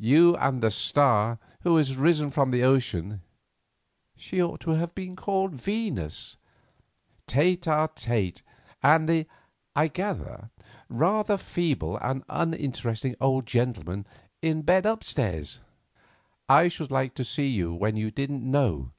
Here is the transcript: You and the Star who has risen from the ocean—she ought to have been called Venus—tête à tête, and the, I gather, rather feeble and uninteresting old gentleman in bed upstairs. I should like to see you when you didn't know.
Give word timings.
You 0.00 0.34
and 0.38 0.62
the 0.62 0.70
Star 0.70 1.38
who 1.60 1.76
has 1.76 1.96
risen 1.98 2.30
from 2.30 2.50
the 2.50 2.62
ocean—she 2.62 4.42
ought 4.42 4.58
to 4.60 4.70
have 4.70 4.94
been 4.94 5.16
called 5.16 5.52
Venus—tête 5.54 6.38
à 7.58 7.86
tête, 7.94 8.40
and 8.82 9.06
the, 9.06 9.26
I 9.74 9.88
gather, 9.88 10.48
rather 10.88 11.36
feeble 11.36 11.98
and 11.98 12.24
uninteresting 12.30 13.16
old 13.20 13.44
gentleman 13.44 14.06
in 14.40 14.62
bed 14.62 14.86
upstairs. 14.86 15.60
I 16.48 16.68
should 16.68 16.90
like 16.90 17.12
to 17.16 17.22
see 17.24 17.48
you 17.50 17.74
when 17.74 17.96
you 17.96 18.10
didn't 18.10 18.50
know. 18.50 18.92